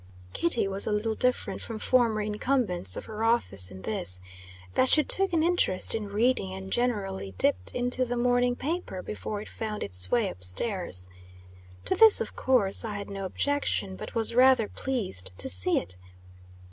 Kitty 0.33 0.67
was 0.67 0.87
a 0.87 0.91
little 0.91 1.13
different 1.13 1.61
from 1.61 1.77
former 1.77 2.21
incumbents 2.21 2.97
of 2.97 3.05
her 3.05 3.23
office 3.23 3.69
in 3.69 3.83
this, 3.83 4.19
that 4.73 4.89
she 4.89 5.03
took 5.03 5.31
an 5.31 5.43
interest 5.43 5.93
in 5.93 6.07
reading, 6.07 6.55
and 6.55 6.73
generally 6.73 7.35
dipped 7.37 7.75
into 7.75 8.03
the 8.03 8.17
morning 8.17 8.55
paper 8.55 9.03
before 9.03 9.41
it 9.41 9.47
found 9.47 9.83
its 9.83 10.09
way 10.09 10.27
up 10.27 10.43
stairs. 10.43 11.07
To 11.85 11.93
this, 11.95 12.19
of 12.19 12.35
course, 12.35 12.83
I 12.83 12.95
had 12.95 13.11
no 13.11 13.25
objection, 13.25 13.95
but 13.95 14.15
was 14.15 14.33
rather 14.33 14.67
pleased 14.67 15.33
to 15.37 15.47
see 15.47 15.77
it. 15.77 15.97